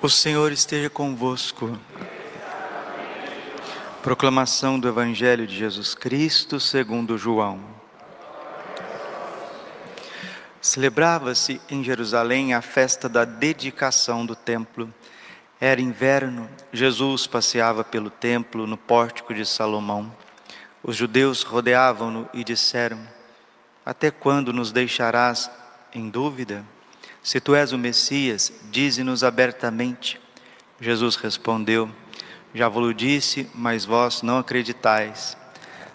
[0.00, 1.76] O Senhor esteja convosco.
[4.00, 7.60] Proclamação do Evangelho de Jesus Cristo segundo João.
[10.60, 14.94] Celebrava-se em Jerusalém a festa da dedicação do templo.
[15.60, 20.14] Era inverno, Jesus passeava pelo templo no pórtico de Salomão.
[20.80, 23.00] Os judeus rodeavam-no e disseram:
[23.84, 25.50] Até quando nos deixarás
[25.92, 26.64] em dúvida?
[27.28, 30.18] Se tu és o Messias, dize-nos abertamente.
[30.80, 31.90] Jesus respondeu:
[32.54, 35.36] Já vos disse, mas vós não acreditais.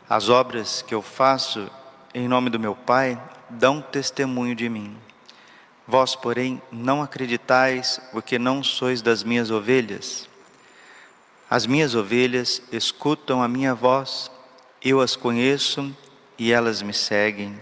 [0.08, 1.72] As obras que eu faço
[2.14, 3.20] em nome do meu Pai
[3.50, 4.96] dão testemunho de mim.
[5.88, 10.30] Vós, porém, não acreditais, porque não sois das minhas ovelhas.
[11.50, 14.30] As minhas ovelhas escutam a minha voz,
[14.84, 15.98] eu as conheço
[16.38, 17.60] e elas me seguem.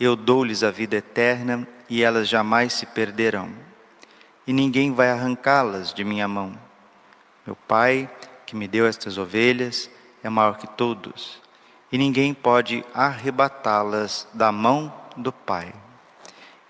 [0.00, 3.50] Eu dou-lhes a vida eterna e elas jamais se perderão,
[4.46, 6.58] e ninguém vai arrancá-las de minha mão.
[7.46, 8.10] Meu Pai,
[8.44, 9.90] que me deu estas ovelhas,
[10.22, 11.40] é maior que todos,
[11.90, 15.72] e ninguém pode arrebatá-las da mão do Pai.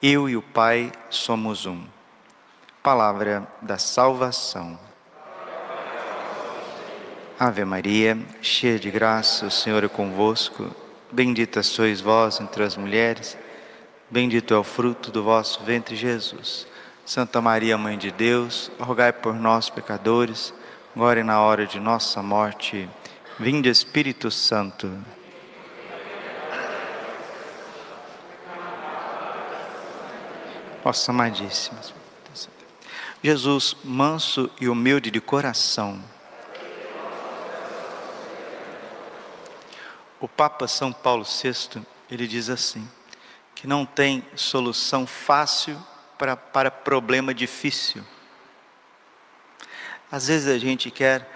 [0.00, 1.84] Eu e o Pai somos um.
[2.82, 4.78] Palavra da salvação.
[7.38, 10.70] Ave Maria, cheia de graça, o Senhor é convosco.
[11.10, 13.36] Bendita sois vós entre as mulheres
[14.10, 16.66] Bendito é o fruto do vosso ventre, Jesus.
[17.04, 20.54] Santa Maria, Mãe de Deus, rogai por nós, pecadores,
[20.96, 22.88] agora e na hora de nossa morte.
[23.38, 24.90] Vinde, Espírito Santo.
[30.82, 31.78] Nossa amadíssima.
[33.22, 36.02] Jesus, manso e humilde de coração.
[40.18, 42.88] O Papa São Paulo VI, ele diz assim:
[43.58, 45.84] que não tem solução fácil
[46.16, 48.04] para, para problema difícil.
[50.12, 51.28] Às vezes a gente quer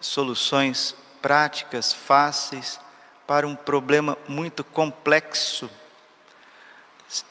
[0.00, 2.80] soluções práticas, fáceis,
[3.24, 5.70] para um problema muito complexo.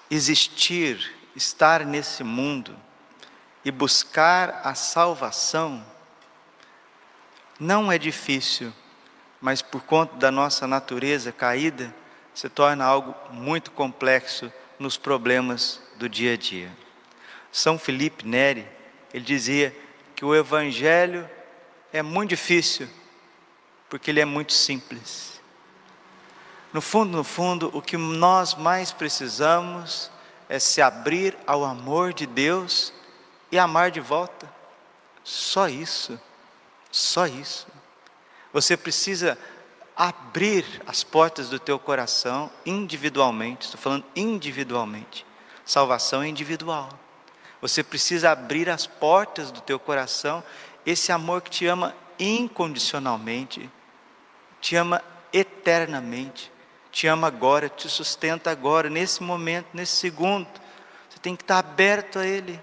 [0.09, 2.73] Existir, estar nesse mundo
[3.65, 5.85] e buscar a salvação
[7.59, 8.71] não é difícil,
[9.41, 11.93] mas por conta da nossa natureza caída,
[12.33, 16.71] se torna algo muito complexo nos problemas do dia a dia.
[17.51, 18.67] São Felipe Neri,
[19.13, 19.75] ele dizia
[20.15, 21.29] que o evangelho
[21.91, 22.87] é muito difícil
[23.89, 25.41] porque ele é muito simples.
[26.71, 30.11] No fundo, no fundo, o que nós mais precisamos
[30.47, 32.93] é se abrir ao amor de Deus
[33.51, 34.47] e amar de volta.
[35.23, 36.19] Só isso.
[36.91, 37.67] Só isso.
[38.53, 39.37] Você precisa
[39.99, 45.25] abrir as portas do teu coração individualmente, estou falando individualmente.
[45.65, 46.87] Salvação é individual.
[47.61, 50.41] Você precisa abrir as portas do teu coração,
[50.85, 53.69] esse amor que te ama incondicionalmente,
[54.61, 56.49] te ama eternamente,
[56.93, 60.47] te ama agora, te sustenta agora, nesse momento, nesse segundo.
[61.09, 62.57] Você tem que estar aberto a Ele,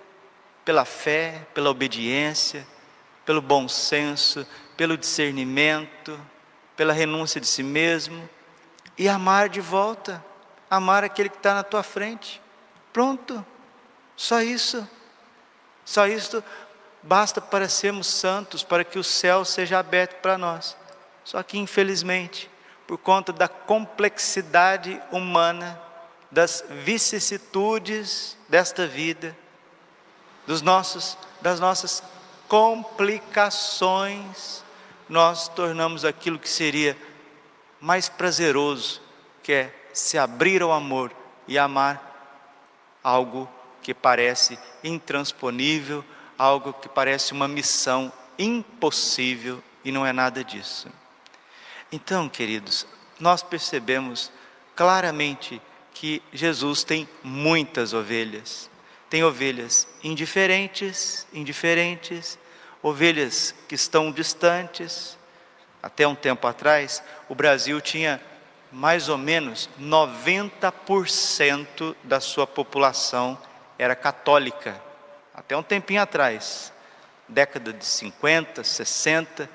[0.64, 2.66] pela fé, pela obediência,
[3.26, 6.18] pelo bom senso, pelo discernimento,
[6.76, 8.28] pela renúncia de si mesmo
[8.98, 10.24] e amar de volta,
[10.70, 12.42] amar aquele que está na tua frente.
[12.92, 13.44] Pronto,
[14.16, 14.88] só isso,
[15.84, 16.42] só isso
[17.02, 20.76] basta para sermos santos, para que o céu seja aberto para nós.
[21.24, 22.50] Só que, infelizmente,
[22.86, 25.80] por conta da complexidade humana,
[26.30, 29.36] das vicissitudes desta vida,
[30.46, 32.02] dos nossos, das nossas
[32.48, 34.64] complicações,
[35.08, 36.96] nós tornamos aquilo que seria
[37.80, 39.00] mais prazeroso,
[39.42, 41.12] que é se abrir ao amor
[41.46, 42.02] e amar
[43.02, 43.48] algo
[43.82, 46.04] que parece intransponível,
[46.36, 50.88] algo que parece uma missão impossível e não é nada disso.
[51.92, 52.86] Então, queridos,
[53.20, 54.32] nós percebemos
[54.74, 55.62] claramente
[55.94, 58.68] que Jesus tem muitas ovelhas.
[59.08, 62.38] Tem ovelhas indiferentes, indiferentes,
[62.86, 65.18] ovelhas que estão distantes.
[65.82, 68.20] Até um tempo atrás, o Brasil tinha
[68.70, 73.36] mais ou menos 90% da sua população
[73.76, 74.80] era católica.
[75.34, 76.72] Até um tempinho atrás,
[77.28, 79.50] década de 50, 60,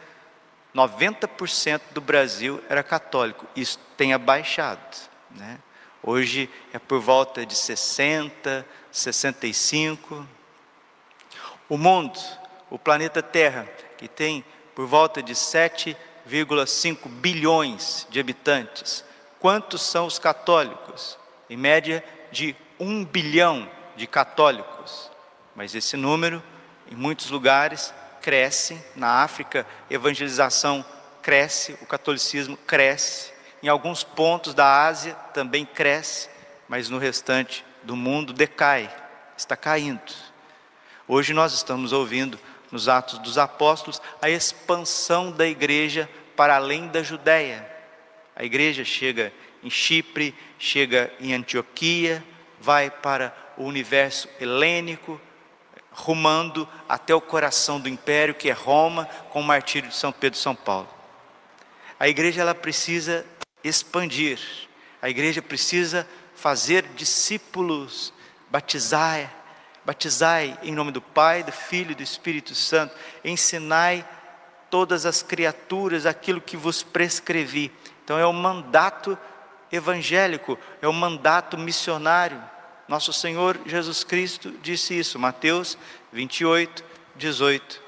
[0.76, 3.48] 90% do Brasil era católico.
[3.56, 4.98] Isso tem abaixado.
[5.32, 5.58] Né?
[6.04, 10.28] Hoje é por volta de 60, 65.
[11.70, 12.20] O mundo
[12.72, 19.04] o planeta Terra, que tem por volta de 7,5 bilhões de habitantes.
[19.40, 21.20] Quantos são os católicos?
[21.50, 25.12] Em média de 1 bilhão de católicos.
[25.54, 26.42] Mas esse número,
[26.90, 30.86] em muitos lugares cresce, na África, evangelização
[31.22, 36.30] cresce, o catolicismo cresce, em alguns pontos da Ásia também cresce,
[36.70, 38.90] mas no restante do mundo decai,
[39.36, 40.14] está caindo.
[41.08, 42.40] Hoje nós estamos ouvindo
[42.72, 47.70] nos Atos dos Apóstolos a expansão da igreja para além da Judéia.
[48.36, 49.34] A igreja chega
[49.64, 52.24] em Chipre, chega em Antioquia,
[52.60, 55.20] vai para o universo helênico,
[55.92, 60.40] rumando até o coração do império, que é Roma, com o martírio de São Pedro
[60.40, 60.90] e São Paulo.
[62.00, 63.26] A igreja ela precisa
[63.64, 64.40] expandir,
[65.02, 68.14] a igreja precisa fazer discípulos,
[68.50, 69.32] batizar,
[69.86, 74.06] batizai em nome do Pai, do Filho e do Espírito Santo, ensinai
[74.70, 77.72] todas as criaturas aquilo que vos prescrevi.
[78.04, 79.18] Então é o mandato
[79.72, 82.42] evangélico, é o mandato missionário.
[82.88, 85.78] Nosso Senhor Jesus Cristo disse isso, Mateus
[86.12, 86.84] 28,
[87.16, 87.82] 18,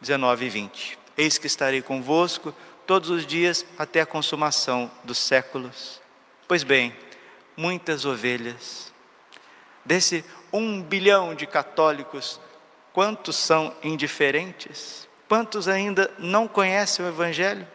[0.00, 0.98] 19 e 20.
[1.16, 2.54] Eis que estarei convosco
[2.86, 6.00] todos os dias até a consumação dos séculos.
[6.48, 6.94] Pois bem,
[7.56, 8.92] muitas ovelhas,
[9.84, 12.40] desse um bilhão de católicos,
[12.92, 15.08] quantos são indiferentes?
[15.28, 17.66] Quantos ainda não conhecem o Evangelho?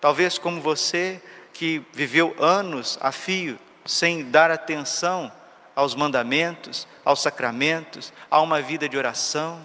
[0.00, 1.22] Talvez como você,
[1.52, 5.32] que viveu anos a fio sem dar atenção
[5.74, 9.60] aos mandamentos, aos sacramentos, a uma vida de oração,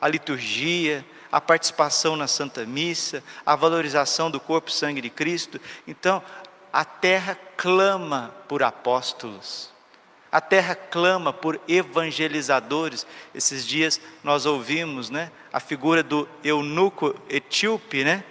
[0.00, 5.60] a liturgia, a participação na Santa Missa, a valorização do corpo e sangue de Cristo.
[5.88, 6.22] Então,
[6.72, 9.73] a terra clama por apóstolos.
[10.34, 13.06] A terra clama por evangelizadores.
[13.32, 18.24] Esses dias nós ouvimos, né, a figura do eunuco etíope, né,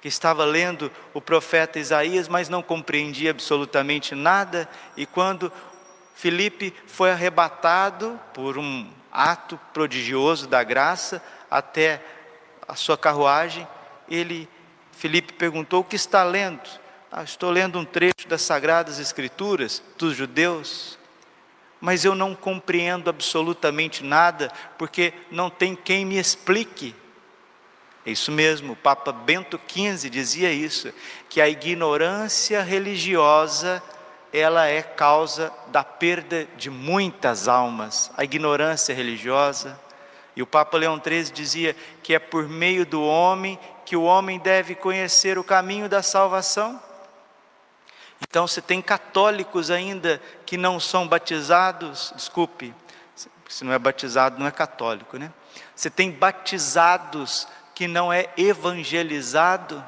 [0.00, 4.66] que estava lendo o profeta Isaías, mas não compreendia absolutamente nada,
[4.96, 5.52] e quando
[6.14, 12.02] Filipe foi arrebatado por um ato prodigioso da graça até
[12.66, 13.68] a sua carruagem.
[14.08, 14.48] Ele,
[14.90, 16.66] Filipe perguntou: O que está lendo?
[17.12, 20.98] Ah, estou lendo um trecho das Sagradas Escrituras dos judeus,
[21.80, 26.94] mas eu não compreendo absolutamente nada, porque não tem quem me explique.
[28.04, 30.92] É isso mesmo, o Papa Bento XV dizia isso,
[31.28, 33.82] que a ignorância religiosa
[34.32, 39.78] ela é causa da perda de muitas almas, a ignorância religiosa.
[40.34, 44.38] E o Papa Leão XIII dizia que é por meio do homem que o homem
[44.38, 46.80] deve conhecer o caminho da salvação.
[48.20, 52.74] Então, se tem católicos ainda que não são batizados, desculpe,
[53.48, 55.32] se não é batizado, não é católico, né?
[55.74, 59.84] Se tem batizados que não é evangelizado,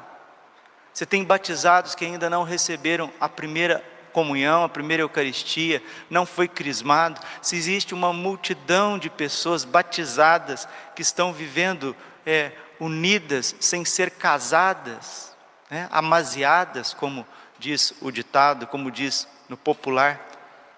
[0.93, 6.47] você tem batizados que ainda não receberam a primeira comunhão, a primeira Eucaristia, não foi
[6.47, 11.95] crismado, se existe uma multidão de pessoas batizadas que estão vivendo
[12.25, 15.35] é, unidas, sem ser casadas,
[15.69, 17.25] né, amaziadas, como
[17.59, 20.25] diz o ditado, como diz no popular,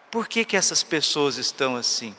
[0.09, 2.15] por que, que essas pessoas estão assim?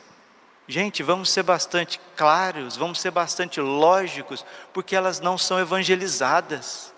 [0.67, 6.93] Gente, vamos ser bastante claros, vamos ser bastante lógicos, porque elas não são evangelizadas.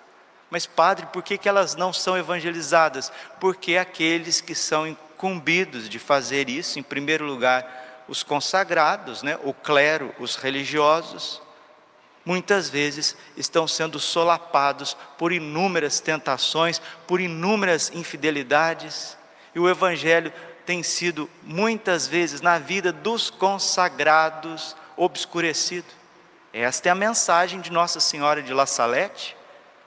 [0.50, 3.12] Mas, padre, por que, que elas não são evangelizadas?
[3.40, 9.40] Porque aqueles que são incumbidos de fazer isso, em primeiro lugar, os consagrados, né?
[9.44, 11.42] o clero, os religiosos,
[12.26, 19.18] muitas vezes estão sendo solapados por inúmeras tentações, por inúmeras infidelidades,
[19.54, 20.34] e o Evangelho
[20.66, 25.88] tem sido muitas vezes na vida dos consagrados obscurecido.
[26.52, 29.38] Esta é a mensagem de Nossa Senhora de La Salete,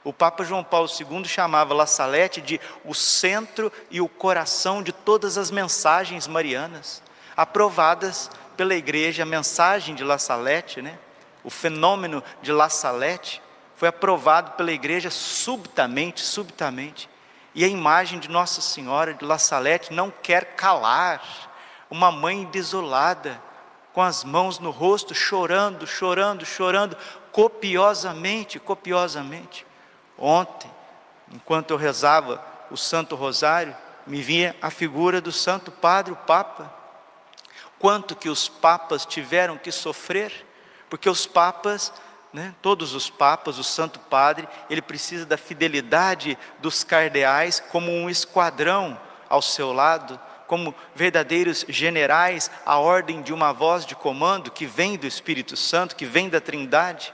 [0.04, 4.90] o Papa João Paulo II chamava La Salette de o centro e o coração de
[4.90, 7.02] todas as mensagens marianas,
[7.37, 10.99] aprovadas pela igreja, a mensagem de La Salette, né?
[11.45, 13.42] O fenômeno de La Salette,
[13.76, 17.09] foi aprovado pela igreja subitamente, subitamente.
[17.54, 21.23] E a imagem de Nossa Senhora de La Salette não quer calar
[21.90, 23.40] uma mãe desolada,
[23.92, 26.97] com as mãos no rosto, chorando, chorando, chorando,
[27.33, 29.66] copiosamente, copiosamente.
[30.16, 30.71] Ontem,
[31.33, 33.76] enquanto eu rezava o Santo Rosário,
[34.07, 36.73] me vinha a figura do Santo Padre, o Papa.
[37.78, 40.47] Quanto que os papas tiveram que sofrer,
[40.88, 41.92] porque os papas,
[42.33, 48.09] né, todos os papas, o Santo Padre, ele precisa da fidelidade dos cardeais como um
[48.09, 54.64] esquadrão ao seu lado, como verdadeiros generais, a ordem de uma voz de comando que
[54.64, 57.12] vem do Espírito Santo, que vem da Trindade.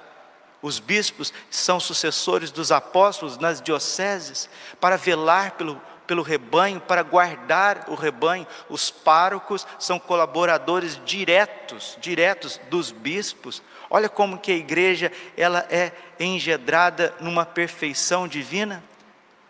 [0.62, 4.48] Os bispos são sucessores dos apóstolos nas dioceses
[4.80, 8.46] para velar pelo pelo rebanho para guardar o rebanho.
[8.68, 13.62] Os párocos são colaboradores diretos, diretos dos bispos.
[13.90, 18.82] Olha como que a igreja ela é engedrada numa perfeição divina.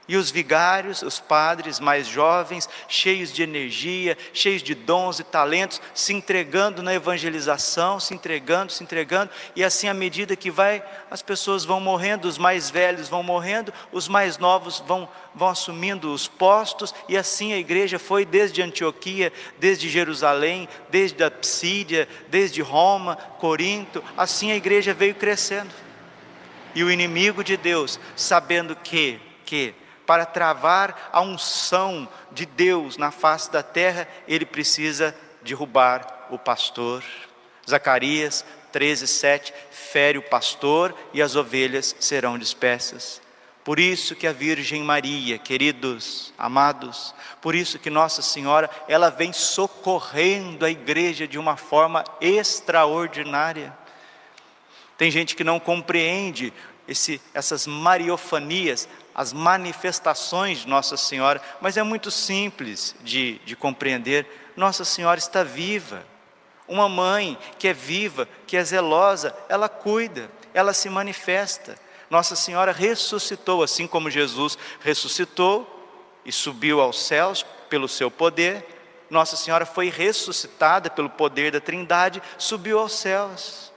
[0.07, 5.81] E os vigários, os padres mais jovens, cheios de energia, cheios de dons e talentos,
[5.95, 11.23] se entregando na evangelização, se entregando, se entregando, e assim à medida que vai, as
[11.23, 16.29] pessoas vão morrendo, os mais velhos vão morrendo, os mais novos vão, vão assumindo os
[16.29, 23.17] postos, e assim a igreja foi desde Antioquia, desde Jerusalém, desde a Psídia, desde Roma,
[23.39, 25.71] Corinto, assim a igreja veio crescendo.
[26.75, 29.75] E o inimigo de Deus, sabendo que, que
[30.07, 37.03] para travar a unção de Deus na face da terra, ele precisa derrubar o pastor.
[37.69, 43.23] Zacarias 13, 7, fere o pastor e as ovelhas serão dispersas.
[43.63, 49.33] Por isso que a Virgem Maria, queridos, amados, por isso que Nossa Senhora, ela vem
[49.33, 53.73] socorrendo a igreja de uma forma extraordinária.
[54.99, 56.53] Tem gente que não compreende
[56.87, 64.27] esse, essas mariofanias, as manifestações de Nossa Senhora, mas é muito simples de, de compreender.
[64.57, 66.05] Nossa Senhora está viva.
[66.67, 71.77] Uma mãe que é viva, que é zelosa, ela cuida, ela se manifesta.
[72.11, 75.71] Nossa Senhora ressuscitou, assim como Jesus ressuscitou
[76.25, 78.67] e subiu aos céus pelo seu poder.
[79.11, 83.73] Nossa Senhora foi ressuscitada pelo poder da Trindade, subiu aos céus.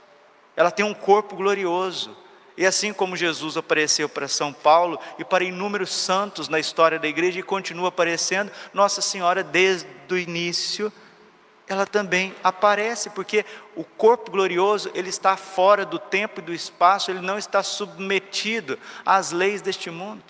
[0.56, 2.16] Ela tem um corpo glorioso
[2.58, 7.06] e assim como Jesus apareceu para São Paulo e para inúmeros santos na história da
[7.06, 10.92] igreja e continua aparecendo, Nossa Senhora desde o início,
[11.68, 13.46] ela também aparece, porque
[13.76, 18.76] o corpo glorioso, ele está fora do tempo e do espaço, ele não está submetido
[19.06, 20.24] às leis deste mundo.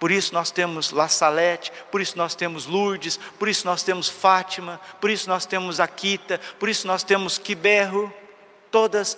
[0.00, 4.08] Por isso nós temos La Salete, por isso nós temos Lourdes, por isso nós temos
[4.08, 8.12] Fátima, por isso nós temos Aquita, por isso nós temos Quiberro,
[8.72, 9.16] todas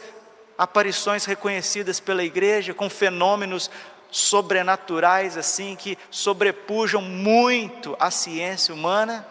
[0.56, 3.70] aparições reconhecidas pela igreja com fenômenos
[4.10, 9.26] sobrenaturais assim que sobrepujam muito a ciência humana.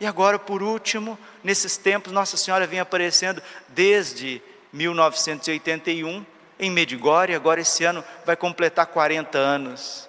[0.00, 6.24] E agora, por último, nesses tempos, Nossa Senhora vem aparecendo desde 1981
[6.58, 10.07] em Medigore, agora esse ano vai completar 40 anos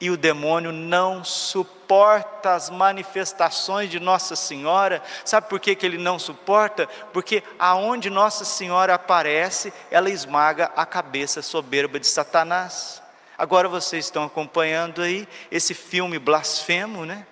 [0.00, 5.02] e o demônio não suporta as manifestações de Nossa Senhora.
[5.24, 6.88] Sabe por que, que ele não suporta?
[7.12, 13.02] Porque aonde Nossa Senhora aparece, ela esmaga a cabeça soberba de Satanás.
[13.36, 17.26] Agora vocês estão acompanhando aí esse filme blasfemo, né?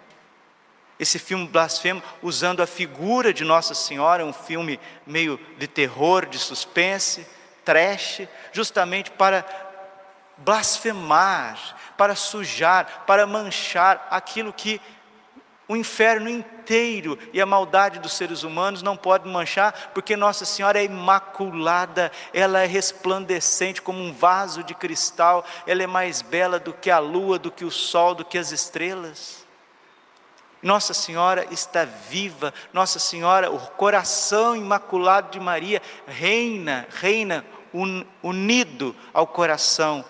[0.98, 6.38] Esse filme blasfemo usando a figura de Nossa Senhora, um filme meio de terror, de
[6.38, 7.26] suspense,
[7.64, 8.22] trash,
[8.52, 9.67] justamente para
[10.38, 11.58] blasfemar,
[11.96, 14.80] para sujar, para manchar aquilo que
[15.68, 20.78] o inferno inteiro e a maldade dos seres humanos não pode manchar, porque Nossa Senhora
[20.78, 26.72] é imaculada, ela é resplandecente como um vaso de cristal, ela é mais bela do
[26.72, 29.46] que a lua, do que o sol, do que as estrelas.
[30.62, 37.44] Nossa Senhora está viva, Nossa Senhora, o coração imaculado de Maria, reina, reina
[38.22, 40.02] unido ao coração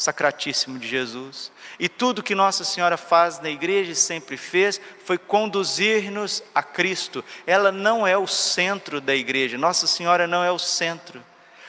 [0.00, 1.52] sacratíssimo de Jesus.
[1.78, 7.22] E tudo que Nossa Senhora faz na igreja e sempre fez foi conduzir-nos a Cristo.
[7.46, 9.58] Ela não é o centro da igreja.
[9.58, 11.22] Nossa Senhora não é o centro.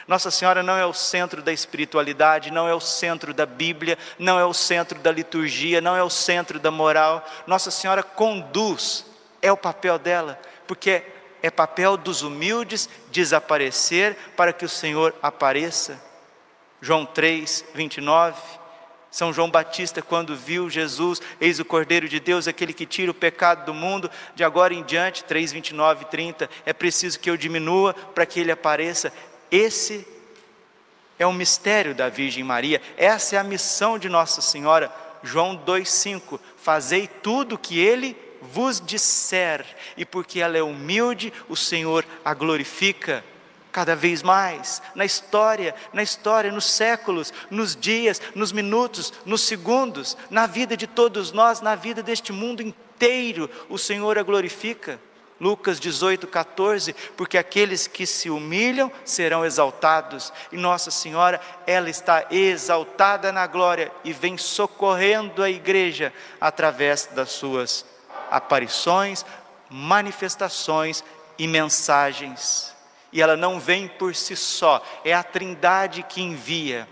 [0.07, 4.39] Nossa Senhora não é o centro da espiritualidade, não é o centro da Bíblia, não
[4.39, 7.27] é o centro da liturgia, não é o centro da moral.
[7.45, 9.05] Nossa Senhora conduz,
[9.41, 11.03] é o papel dela, porque
[11.43, 16.10] é papel dos humildes desaparecer para que o Senhor apareça.
[16.81, 18.41] João 3, 29.
[19.11, 23.13] São João Batista, quando viu Jesus, eis o Cordeiro de Deus, aquele que tira o
[23.13, 27.35] pecado do mundo, de agora em diante, 3, 29 e 30, é preciso que eu
[27.35, 29.11] diminua para que ele apareça.
[29.51, 30.07] Esse
[31.19, 34.89] é o mistério da Virgem Maria, essa é a missão de Nossa Senhora.
[35.21, 39.65] João 2,5: Fazei tudo o que ele vos disser,
[39.97, 43.23] e porque ela é humilde, o Senhor a glorifica
[43.71, 50.17] cada vez mais na história, na história, nos séculos, nos dias, nos minutos, nos segundos,
[50.29, 54.99] na vida de todos nós, na vida deste mundo inteiro, o Senhor a glorifica.
[55.39, 62.27] Lucas 18, 14, porque aqueles que se humilham serão exaltados, e Nossa Senhora, ela está
[62.29, 67.83] exaltada na glória e vem socorrendo a igreja através das suas
[68.29, 69.25] aparições,
[69.67, 71.03] manifestações
[71.39, 72.71] e mensagens
[73.11, 76.87] e ela não vem por si só, é a Trindade que envia.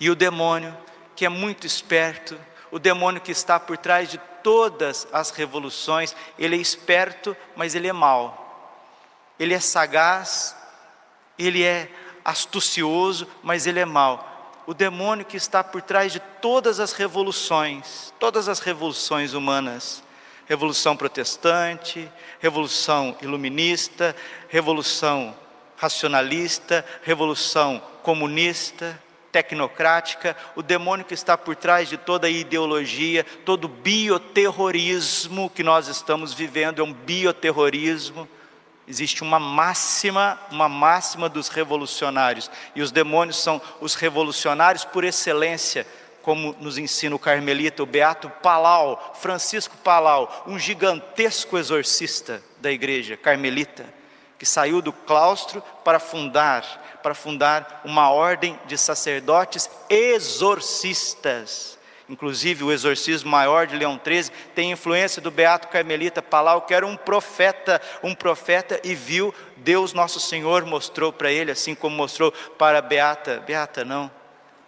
[0.00, 0.76] E o demônio,
[1.14, 2.38] que é muito esperto,
[2.70, 7.88] o demônio que está por trás de todas as revoluções, ele é esperto, mas ele
[7.88, 8.40] é mau.
[9.38, 10.56] Ele é sagaz,
[11.38, 11.90] ele é
[12.24, 14.52] astucioso, mas ele é mau.
[14.66, 20.02] O demônio que está por trás de todas as revoluções, todas as revoluções humanas,
[20.46, 22.10] revolução protestante,
[22.40, 24.14] revolução iluminista,
[24.48, 25.34] revolução
[25.76, 29.00] racionalista, revolução comunista,
[29.34, 35.64] tecnocrática, o demônio que está por trás de toda a ideologia, todo o bioterrorismo que
[35.64, 38.28] nós estamos vivendo é um bioterrorismo.
[38.86, 45.86] Existe uma máxima, uma máxima dos revolucionários, e os demônios são os revolucionários por excelência,
[46.24, 53.14] como nos ensina o carmelita, o beato Palau, Francisco Palau, um gigantesco exorcista da igreja
[53.14, 53.84] carmelita,
[54.38, 61.78] que saiu do claustro para fundar, para fundar uma ordem de sacerdotes exorcistas.
[62.08, 66.86] Inclusive, o exorcismo maior de Leão XIII tem influência do beato carmelita Palau, que era
[66.86, 72.32] um profeta, um profeta e viu Deus nosso Senhor mostrou para ele, assim como mostrou
[72.32, 74.10] para a beata, beata não,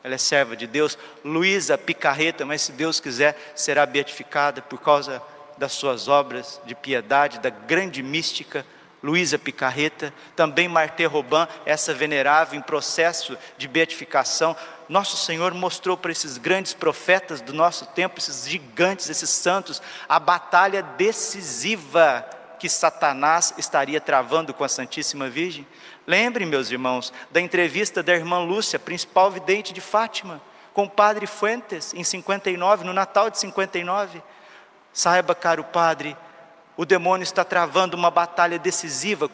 [0.06, 5.20] ela é serva de Deus, Luísa Picarreta, mas se Deus quiser, será beatificada por causa
[5.58, 8.64] das suas obras de piedade, da grande mística
[9.02, 14.56] Luísa Picarreta, também Martê Robin, essa venerável em processo de beatificação,
[14.88, 20.20] nosso Senhor mostrou para esses grandes profetas do nosso tempo, esses gigantes, esses santos, a
[20.20, 22.24] batalha decisiva
[22.66, 25.64] que Satanás estaria travando com a Santíssima Virgem.
[26.04, 30.42] Lembrem, meus irmãos, da entrevista da irmã Lúcia, principal vidente de Fátima,
[30.74, 34.20] com o padre Fuentes, em 59, no Natal de 59.
[34.92, 36.16] Saiba, caro padre,
[36.76, 39.28] o demônio está travando uma batalha decisiva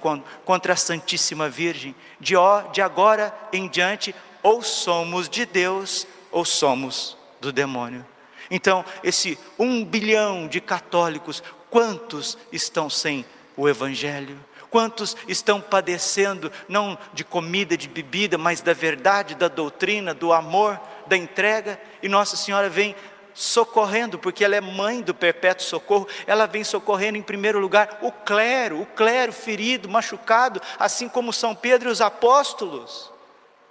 [0.44, 1.94] contra a Santíssima Virgem.
[2.20, 2.34] De,
[2.70, 8.04] de agora em diante, ou somos de Deus ou somos do demônio.
[8.50, 13.24] Então, esse um bilhão de católicos, quantos estão sem
[13.56, 14.38] o Evangelho?
[14.70, 20.78] Quantos estão padecendo, não de comida, de bebida, mas da verdade, da doutrina, do amor,
[21.06, 21.80] da entrega?
[22.02, 22.94] E Nossa Senhora vem
[23.34, 28.12] socorrendo, porque ela é mãe do perpétuo socorro, ela vem socorrendo em primeiro lugar o
[28.12, 33.10] clero, o clero ferido, machucado, assim como São Pedro e os apóstolos.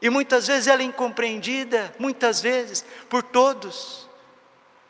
[0.01, 4.09] E muitas vezes ela é incompreendida, muitas vezes, por todos.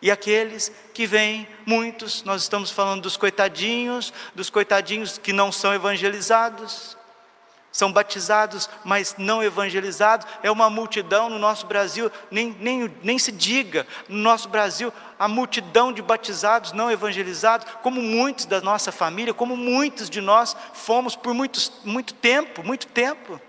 [0.02, 5.74] E aqueles que vêm, muitos, nós estamos falando dos coitadinhos, dos coitadinhos que não são
[5.74, 6.98] evangelizados,
[7.72, 13.32] são batizados, mas não evangelizados, é uma multidão no nosso Brasil, nem, nem, nem se
[13.32, 19.34] diga, no nosso Brasil, a multidão de batizados não evangelizados, como muitos da nossa família,
[19.34, 23.40] como muitos de nós fomos por muitos, muito tempo, muito tempo.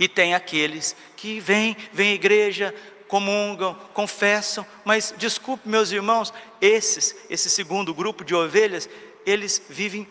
[0.00, 2.74] E tem aqueles que vêm, vêm à igreja,
[3.08, 8.88] comungam, confessam, mas desculpe, meus irmãos, esses, esse segundo grupo de ovelhas,
[9.24, 10.06] eles vivem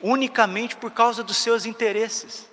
[0.00, 2.48] unicamente por causa dos seus interesses.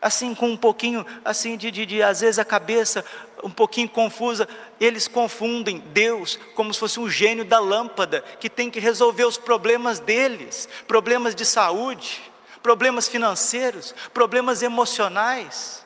[0.00, 3.04] Assim, com um pouquinho, assim, de, de, de às vezes a cabeça
[3.42, 4.48] um pouquinho confusa,
[4.78, 9.38] eles confundem Deus como se fosse um gênio da lâmpada que tem que resolver os
[9.38, 12.20] problemas deles, problemas de saúde,
[12.62, 15.85] problemas financeiros, problemas emocionais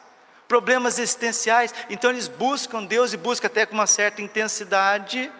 [0.50, 1.72] problemas existenciais.
[1.88, 5.30] Então eles buscam Deus e buscam até com uma certa intensidade,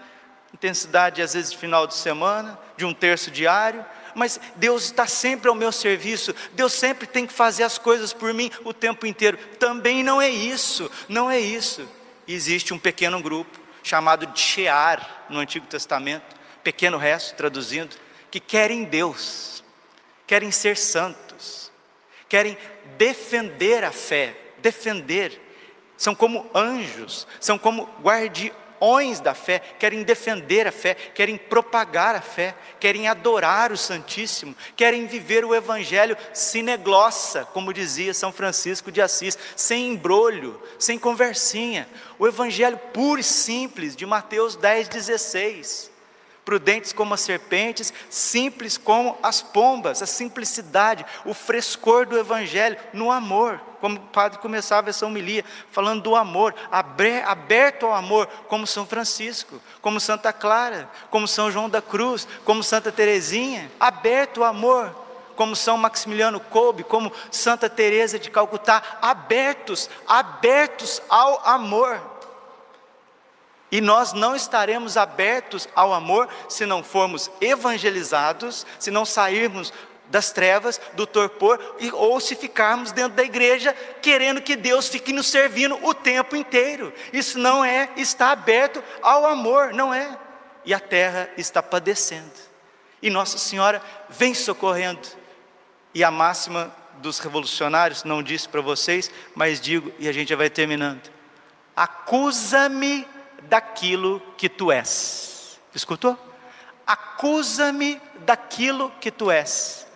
[0.54, 5.48] intensidade às vezes de final de semana, de um terço diário, mas Deus está sempre
[5.48, 9.36] ao meu serviço, Deus sempre tem que fazer as coisas por mim o tempo inteiro.
[9.58, 11.88] Também não é isso, não é isso.
[12.28, 17.96] Existe um pequeno grupo chamado de Shear no Antigo Testamento, pequeno resto traduzindo,
[18.30, 19.64] que querem Deus,
[20.24, 21.72] querem ser santos,
[22.28, 22.56] querem
[22.96, 25.40] defender a fé, defender,
[25.96, 32.22] são como anjos, são como guardiões da fé, querem defender a fé, querem propagar a
[32.22, 39.02] fé, querem adorar o Santíssimo, querem viver o Evangelho sineglossa, como dizia São Francisco de
[39.02, 41.86] Assis, sem embrolho, sem conversinha,
[42.18, 45.90] o Evangelho puro e simples de Mateus 10, 16
[46.44, 53.12] prudentes como as serpentes, simples como as pombas, a simplicidade, o frescor do Evangelho, no
[53.12, 58.86] amor, como o padre começava essa homilia, falando do amor, aberto ao amor, como São
[58.86, 64.94] Francisco, como Santa Clara, como São João da Cruz, como Santa Teresinha, aberto ao amor,
[65.34, 72.00] como São Maximiliano Kolbe, como Santa Teresa de Calcutá, abertos, abertos ao amor.
[73.72, 79.72] E nós não estaremos abertos ao amor se não formos evangelizados, se não sairmos
[80.10, 81.58] das trevas, do torpor,
[81.92, 86.92] ou se ficarmos dentro da igreja querendo que Deus fique nos servindo o tempo inteiro.
[87.12, 90.18] Isso não é estar aberto ao amor, não é.
[90.64, 92.32] E a terra está padecendo.
[93.00, 95.08] E Nossa Senhora vem socorrendo.
[95.94, 100.36] E a máxima dos revolucionários, não disse para vocês, mas digo, e a gente já
[100.36, 101.10] vai terminando:
[101.74, 103.06] acusa-me
[103.42, 105.58] daquilo que tu és.
[105.74, 106.18] Escutou?
[106.86, 109.86] Acusa-me daquilo que tu és.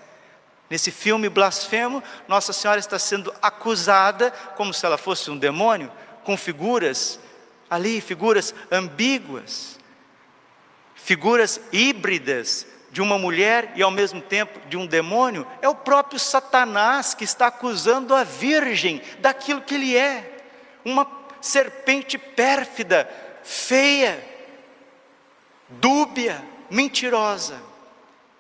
[0.69, 5.93] Nesse filme blasfemo, Nossa Senhora está sendo acusada como se ela fosse um demônio,
[6.25, 7.21] com figuras
[7.69, 9.79] ali, figuras ambíguas,
[10.95, 15.47] figuras híbridas de uma mulher e ao mesmo tempo de um demônio.
[15.61, 20.39] É o próprio Satanás que está acusando a Virgem daquilo que ele é,
[20.85, 21.07] uma
[21.41, 23.11] serpente pérfida,
[23.43, 24.25] feia,
[25.69, 27.61] dúbia, mentirosa.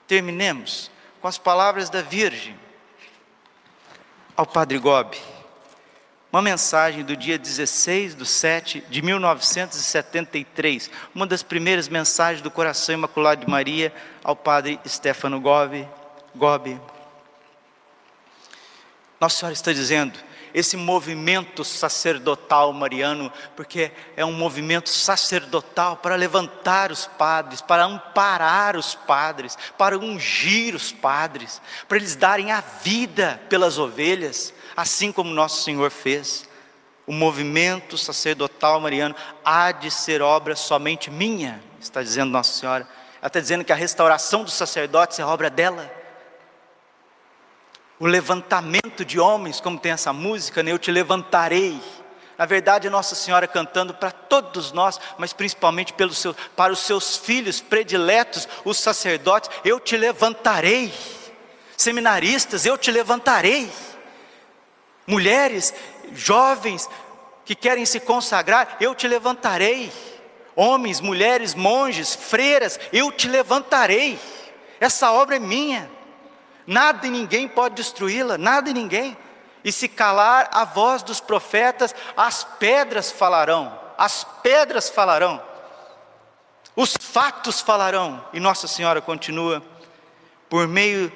[0.06, 0.90] Terminemos
[1.24, 2.54] com as palavras da Virgem
[4.36, 5.16] ao Padre Gobi.
[6.30, 12.94] Uma mensagem do dia 16 de 7 de 1973, uma das primeiras mensagens do Coração
[12.94, 13.90] Imaculado de Maria
[14.22, 15.88] ao Padre Stefano Gobi.
[16.34, 16.78] Gobi.
[19.18, 20.18] Nossa Senhora está dizendo:
[20.54, 28.76] esse movimento sacerdotal mariano, porque é um movimento sacerdotal para levantar os padres, para amparar
[28.76, 35.34] os padres, para ungir os padres, para eles darem a vida pelas ovelhas, assim como
[35.34, 36.48] nosso Senhor fez.
[37.04, 42.88] O movimento sacerdotal mariano há de ser obra somente minha, está dizendo Nossa Senhora.
[43.20, 46.03] Ela está dizendo que a restauração dos sacerdotes é obra dela
[48.04, 50.70] o levantamento de homens, como tem essa música, né?
[50.70, 51.80] eu te levantarei.
[52.36, 55.94] Na verdade, Nossa Senhora cantando para todos nós, mas principalmente
[56.54, 60.92] para os seus filhos prediletos, os sacerdotes, eu te levantarei.
[61.78, 63.72] Seminaristas, eu te levantarei.
[65.06, 65.72] Mulheres,
[66.12, 66.90] jovens
[67.42, 69.90] que querem se consagrar, eu te levantarei.
[70.54, 74.18] Homens, mulheres, monges, freiras, eu te levantarei.
[74.78, 75.93] Essa obra é minha.
[76.66, 79.16] Nada e ninguém pode destruí-la, nada e ninguém.
[79.62, 85.42] E se calar a voz dos profetas, as pedras falarão, as pedras falarão,
[86.76, 88.26] os fatos falarão.
[88.32, 89.62] E Nossa Senhora continua:
[90.48, 91.12] por meio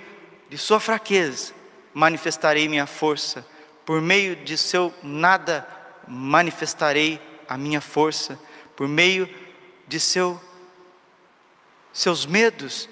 [0.49, 1.53] de sua fraqueza,
[1.93, 3.47] manifestarei minha força,
[3.85, 5.67] por meio de seu nada,
[6.07, 8.39] manifestarei a minha força,
[8.77, 9.29] por meio
[9.87, 10.41] de seu,
[11.93, 12.89] seus medos,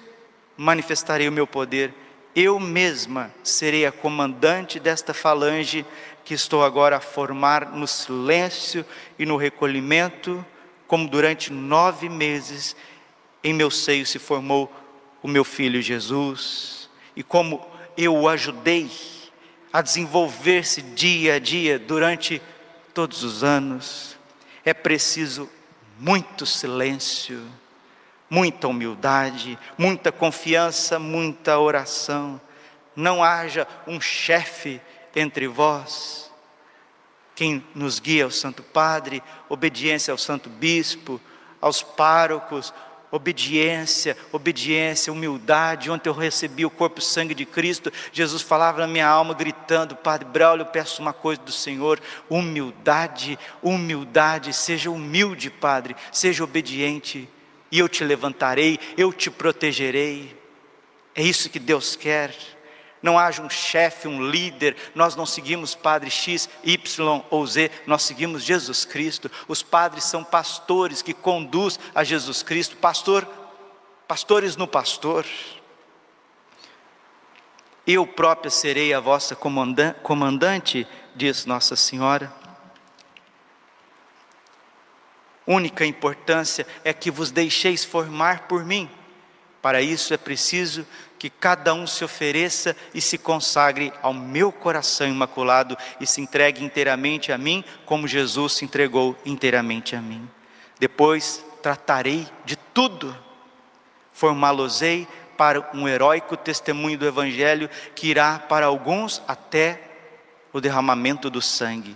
[0.55, 1.93] manifestarei o meu poder
[2.39, 5.83] eu mesma serei a comandante desta falange
[6.23, 8.85] que estou agora a formar no silêncio
[9.17, 10.45] e no recolhimento,
[10.85, 12.75] como durante nove meses
[13.43, 14.71] em meu seio se formou
[15.23, 17.65] o meu filho Jesus, e como
[17.97, 18.91] eu o ajudei
[19.73, 22.39] a desenvolver-se dia a dia durante
[22.93, 24.15] todos os anos,
[24.63, 25.49] é preciso
[25.99, 27.41] muito silêncio
[28.29, 32.39] muita humildade, muita confiança, muita oração.
[32.95, 34.81] Não haja um chefe
[35.15, 36.31] entre vós.
[37.35, 41.21] Quem nos guia o Santo Padre, obediência ao Santo Bispo,
[41.61, 42.73] aos párocos,
[43.11, 45.91] obediência, obediência, humildade.
[45.91, 47.93] Ontem eu recebi o corpo e sangue de Cristo.
[48.11, 53.37] Jesus falava na minha alma, gritando: Padre Braulio, eu peço uma coisa do Senhor: humildade,
[53.61, 54.51] humildade.
[54.51, 57.29] Seja humilde, Padre, seja obediente
[57.71, 60.37] e eu te levantarei, eu te protegerei.
[61.15, 62.35] É isso que Deus quer.
[63.01, 68.03] Não haja um chefe, um líder, nós não seguimos Padre X, Y ou Z, nós
[68.03, 69.29] seguimos Jesus Cristo.
[69.47, 73.27] Os padres são pastores que conduz a Jesus Cristo, pastor,
[74.07, 75.25] pastores no pastor.
[77.85, 82.33] Eu própria serei a vossa comandante, diz Nossa Senhora.
[85.47, 88.89] Única importância é que vos deixeis formar por mim.
[89.61, 90.85] Para isso é preciso
[91.17, 96.63] que cada um se ofereça e se consagre ao meu coração imaculado e se entregue
[96.63, 100.29] inteiramente a mim, como Jesus se entregou inteiramente a mim.
[100.79, 103.17] Depois tratarei de tudo,
[104.13, 109.81] formá-los-ei para um heróico testemunho do Evangelho que irá para alguns até
[110.53, 111.95] o derramamento do sangue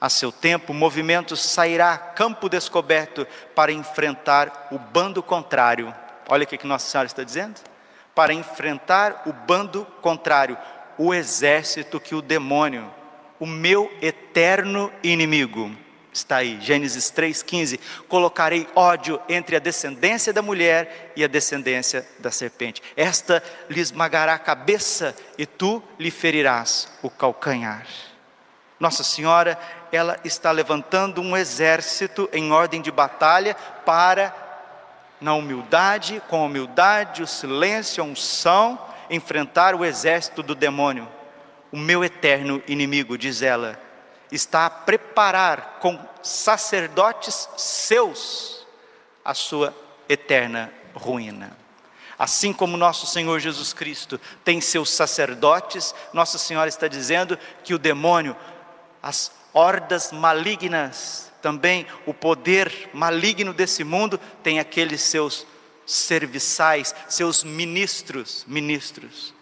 [0.00, 5.94] a seu tempo, o movimento sairá campo descoberto para enfrentar o bando contrário.
[6.28, 7.60] Olha o que Nossa Senhora está dizendo.
[8.14, 10.56] Para enfrentar o bando contrário,
[10.98, 12.90] o exército que o demônio,
[13.38, 15.70] o meu eterno inimigo,
[16.12, 17.78] está aí, Gênesis 3,15:
[18.08, 22.82] colocarei ódio entre a descendência da mulher e a descendência da serpente.
[22.96, 27.86] Esta lhe esmagará a cabeça e tu lhe ferirás o calcanhar.
[28.78, 29.58] Nossa Senhora,
[29.90, 34.34] ela está levantando um exército em ordem de batalha para,
[35.20, 41.08] na humildade, com a humildade, o silêncio, a unção, enfrentar o exército do demônio.
[41.72, 43.80] O meu eterno inimigo, diz ela,
[44.30, 48.66] está a preparar com sacerdotes seus
[49.24, 49.74] a sua
[50.08, 51.56] eterna ruína.
[52.18, 57.78] Assim como nosso Senhor Jesus Cristo tem seus sacerdotes, Nossa Senhora está dizendo que o
[57.78, 58.34] demônio,
[59.06, 65.46] as hordas malignas, também o poder maligno desse mundo, tem aqueles seus
[65.86, 69.32] serviçais, seus ministros, ministros.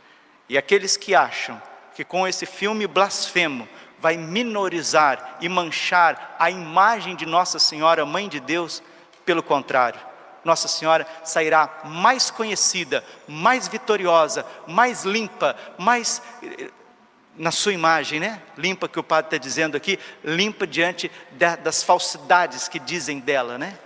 [0.50, 1.60] E aqueles que acham
[1.96, 3.66] que com esse filme blasfemo
[3.98, 8.82] vai minorizar e manchar a imagem de Nossa Senhora, Mãe de Deus,
[9.24, 9.98] pelo contrário,
[10.44, 16.68] Nossa Senhora sairá mais conhecida, mais vitoriosa, mais limpa, mais eh,
[17.36, 18.40] na sua imagem, né?
[18.56, 21.10] Limpa que o padre está dizendo aqui, limpa diante
[21.62, 23.78] das falsidades que dizem dela, né?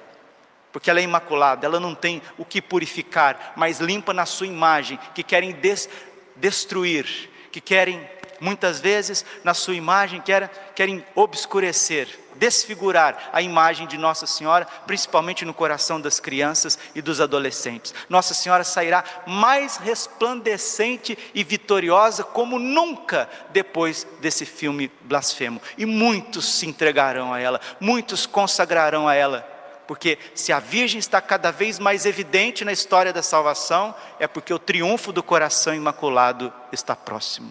[0.73, 4.99] Porque ela é imaculada, ela não tem o que purificar, mas limpa na sua imagem,
[5.15, 5.89] que querem des,
[6.37, 8.07] destruir, que querem
[8.41, 15.45] muitas vezes na sua imagem querem, querem obscurecer, desfigurar a imagem de Nossa Senhora, principalmente
[15.45, 17.95] no coração das crianças e dos adolescentes.
[18.09, 25.61] Nossa Senhora sairá mais resplandecente e vitoriosa como nunca depois desse filme blasfemo.
[25.77, 31.19] E muitos se entregarão a ela, muitos consagrarão a ela porque se a Virgem está
[31.19, 36.53] cada vez mais evidente na história da salvação, é porque o triunfo do coração imaculado
[36.71, 37.51] está próximo.